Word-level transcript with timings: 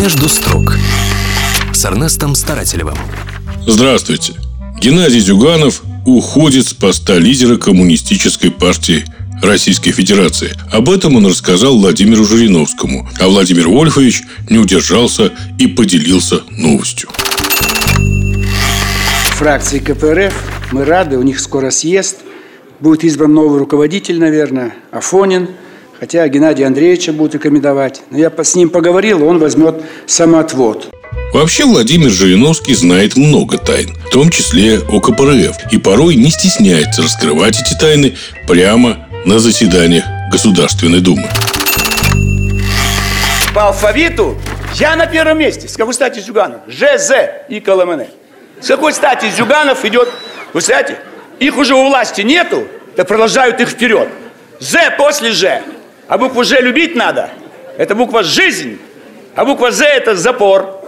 Между 0.00 0.28
строк 0.28 0.76
с 1.72 1.84
Эрнестом 1.84 2.34
Старателевым. 2.34 2.96
Здравствуйте. 3.68 4.32
Геннадий 4.80 5.20
Зюганов 5.20 5.82
уходит 6.06 6.66
с 6.66 6.74
поста 6.74 7.18
лидера 7.18 7.56
коммунистической 7.56 8.50
партии 8.50 9.04
Российской 9.42 9.92
Федерации. 9.92 10.50
Об 10.72 10.90
этом 10.90 11.14
он 11.14 11.26
рассказал 11.26 11.78
Владимиру 11.78 12.24
Жириновскому, 12.24 13.08
а 13.20 13.28
Владимир 13.28 13.68
Вольфович 13.68 14.22
не 14.48 14.58
удержался 14.58 15.32
и 15.56 15.68
поделился 15.68 16.40
новостью. 16.50 17.10
Фракции 19.36 19.78
КПРФ 19.78 20.34
мы 20.72 20.84
рады, 20.84 21.16
у 21.16 21.22
них 21.22 21.38
скоро 21.38 21.70
съезд. 21.70 22.16
Будет 22.80 23.04
избран 23.04 23.34
новый 23.34 23.60
руководитель, 23.60 24.18
наверное, 24.18 24.74
Афонин. 24.90 25.50
Хотя 26.00 26.26
Геннадия 26.28 26.66
Андреевича 26.66 27.12
будут 27.12 27.34
рекомендовать. 27.34 28.00
Но 28.10 28.16
я 28.16 28.32
с 28.34 28.54
ним 28.54 28.70
поговорил, 28.70 29.22
он 29.22 29.38
возьмет 29.38 29.82
самоотвод. 30.06 30.88
Вообще 31.34 31.66
Владимир 31.66 32.08
Жириновский 32.08 32.74
знает 32.74 33.18
много 33.18 33.58
тайн, 33.58 33.94
в 34.06 34.10
том 34.10 34.30
числе 34.30 34.78
о 34.78 35.00
КПРФ, 35.00 35.70
и 35.70 35.76
порой 35.76 36.14
не 36.14 36.30
стесняется 36.30 37.02
раскрывать 37.02 37.60
эти 37.60 37.78
тайны 37.78 38.16
прямо 38.48 39.06
на 39.26 39.38
заседаниях 39.38 40.04
Государственной 40.32 41.00
Думы. 41.00 41.28
По 43.54 43.66
алфавиту 43.66 44.38
я 44.76 44.96
на 44.96 45.06
первом 45.06 45.38
месте. 45.38 45.68
С 45.68 45.76
какой 45.76 45.92
стати 45.92 46.20
Зюганов? 46.20 46.62
ЖЗ 46.66 47.10
и 47.50 47.60
КЛМН. 47.60 48.04
С 48.62 48.68
какой 48.68 48.94
стати 48.94 49.30
Зюганов 49.36 49.84
идет? 49.84 50.08
Вы 50.54 50.62
знаете, 50.62 50.96
их 51.40 51.58
уже 51.58 51.74
у 51.74 51.86
власти 51.88 52.22
нету, 52.22 52.66
да 52.96 53.04
продолжают 53.04 53.60
их 53.60 53.68
вперед. 53.68 54.08
З 54.60 54.94
после 54.96 55.32
Ж. 55.32 55.60
А 56.10 56.18
букву 56.18 56.42
Ж 56.42 56.60
любить 56.60 56.96
надо. 56.96 57.30
Это 57.78 57.94
буква 57.94 58.24
«жизнь». 58.24 58.78
А 59.36 59.44
буква 59.44 59.70
«З»– 59.70 59.84
это 59.96 60.16
запор. 60.16 60.82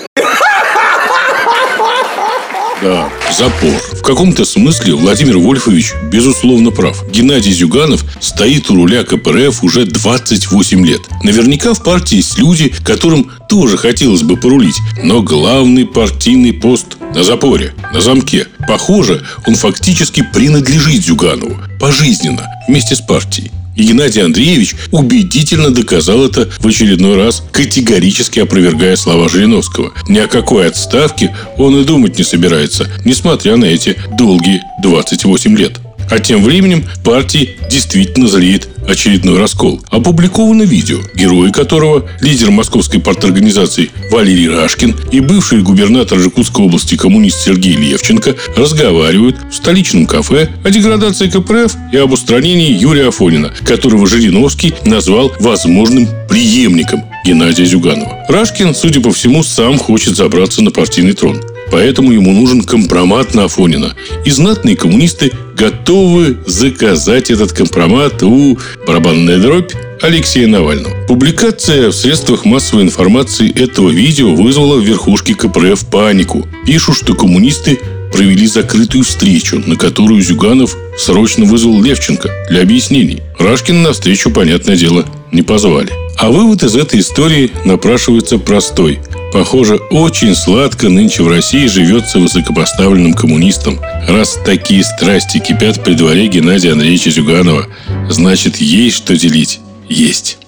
Да, 2.83 3.09
запор. 3.31 3.70
В 3.92 4.03
каком-то 4.03 4.45
смысле 4.45 4.95
Владимир 4.95 5.39
Вольфович 5.39 5.92
безусловно 6.11 6.73
прав. 6.73 7.09
Геннадий 7.09 7.53
Зюганов 7.53 8.03
стоит 8.20 8.69
у 8.69 8.75
руля 8.75 9.05
КПРФ 9.05 9.62
уже 9.62 9.84
28 9.84 10.84
лет. 10.84 11.03
Наверняка 11.23 11.73
в 11.73 11.84
партии 11.84 12.17
есть 12.17 12.36
люди, 12.36 12.75
которым 12.84 13.31
тоже 13.48 13.79
хотелось 13.79 14.23
бы 14.23 14.36
порулить. 14.36 14.81
Но 15.05 15.23
главный 15.23 15.86
партийный 15.86 16.53
пост 16.53 16.97
на 17.14 17.23
запоре, 17.23 17.75
на 17.95 18.01
замке. 18.01 18.48
Похоже, 18.67 19.25
он 19.47 19.55
фактически 19.55 20.25
принадлежит 20.34 21.05
Зюганову. 21.05 21.59
Пожизненно, 21.79 22.48
вместе 22.67 22.97
с 22.97 23.01
партией. 23.01 23.53
И 23.77 23.84
Геннадий 23.84 24.23
Андреевич 24.23 24.75
убедительно 24.91 25.70
доказал 25.70 26.25
это 26.25 26.48
в 26.59 26.67
очередной 26.67 27.17
раз, 27.17 27.42
категорически 27.53 28.41
опровергая 28.41 28.97
слова 28.97 29.29
Жириновского. 29.29 29.92
Ни 30.09 30.19
о 30.19 30.29
какой 30.29 30.69
отставке 30.69 31.34
он 31.56 31.79
и 31.81 31.84
думать 31.84 32.19
не 32.19 32.25
собирается, 32.25 32.91
несмотря 33.05 33.56
на 33.56 33.64
эти 33.64 33.97
долгие 34.19 34.61
28 34.83 35.56
лет. 35.56 35.81
А 36.11 36.19
тем 36.19 36.42
временем 36.42 36.84
партии 37.05 37.56
действительно 37.70 38.29
зреет 38.29 38.69
очередной 38.88 39.38
раскол. 39.38 39.80
Опубликовано 39.91 40.62
видео, 40.62 40.98
герои 41.14 41.50
которого 41.50 42.08
лидер 42.20 42.50
московской 42.50 43.00
парторганизации 43.00 43.91
Валерий 44.11 44.48
Рашкин 44.48 44.94
и 45.11 45.20
бывший 45.20 45.62
губернатор 45.62 46.19
Иркутской 46.19 46.64
области 46.64 46.97
коммунист 46.97 47.41
Сергей 47.44 47.77
Левченко 47.77 48.36
разговаривают 48.56 49.36
в 49.50 49.55
столичном 49.55 50.06
кафе 50.06 50.50
о 50.64 50.70
деградации 50.70 51.28
КПРФ 51.28 51.77
и 51.92 51.97
об 51.97 52.12
устранении 52.12 52.72
Юрия 52.72 53.08
Афонина, 53.08 53.52
которого 53.64 54.06
Жириновский 54.06 54.74
назвал 54.84 55.33
возможным 55.41 56.08
преемником 56.28 57.02
Геннадия 57.24 57.64
Зюганова. 57.64 58.24
Рашкин, 58.28 58.74
судя 58.74 59.00
по 59.00 59.12
всему, 59.12 59.42
сам 59.42 59.78
хочет 59.78 60.17
забраться 60.17 60.62
на 60.62 60.70
партийный 60.70 61.12
трон. 61.12 61.40
Поэтому 61.70 62.12
ему 62.12 62.33
нужен 62.33 62.62
компромат 62.62 63.34
на 63.34 63.45
Афонина. 63.45 63.95
И 64.27 64.30
знатные 64.30 64.77
коммунисты 64.77 65.33
готовы 65.62 66.39
заказать 66.45 67.30
этот 67.30 67.52
компромат 67.52 68.20
у 68.24 68.58
барабанная 68.84 69.39
дробь 69.39 69.70
Алексея 70.00 70.48
Навального. 70.48 71.06
Публикация 71.06 71.90
в 71.90 71.92
средствах 71.92 72.45
массовой 72.45 72.83
информации 72.83 73.48
этого 73.48 73.89
видео 73.89 74.34
вызвала 74.34 74.80
в 74.80 74.84
верхушке 74.84 75.36
КПРФ 75.36 75.86
панику. 75.86 76.48
Пишут, 76.67 76.96
что 76.96 77.14
коммунисты 77.14 77.78
провели 78.12 78.48
закрытую 78.48 79.05
встречу, 79.05 79.62
на 79.64 79.77
которую 79.77 80.20
Зюганов 80.20 80.77
срочно 80.98 81.45
вызвал 81.45 81.80
Левченко 81.80 82.28
для 82.51 82.62
объяснений. 82.62 83.22
Рашкина 83.39 83.83
на 83.83 83.92
встречу, 83.92 84.33
понятное 84.33 84.74
дело, 84.74 85.06
не 85.30 85.42
позвали. 85.42 85.90
А 86.18 86.33
вывод 86.33 86.64
из 86.64 86.74
этой 86.74 86.98
истории 86.98 87.52
напрашивается 87.64 88.39
простой– 88.39 88.98
Похоже, 89.33 89.77
очень 89.91 90.35
сладко 90.35 90.91
нынче 90.91 91.23
в 91.23 91.29
России 91.29 91.67
живется 91.67 92.19
высокопоставленным 92.19 93.15
коммунистам. 93.15 93.81
Раз 94.07 94.39
такие 94.45 94.85
страсти 94.85 95.39
кипят 95.39 95.83
при 95.83 95.95
дворе 95.95 96.29
Геннадия 96.29 96.73
Андреевича 96.73 97.11
Зюганова, 97.11 97.67
значит, 98.11 98.57
есть 98.57 98.97
что 98.97 99.17
делить. 99.17 99.61
Есть. 99.89 100.39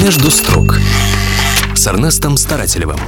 Между 0.00 0.30
строк 0.30 0.78
с 1.74 1.86
Эрнестом 1.86 2.36
Старателевым. 2.36 2.98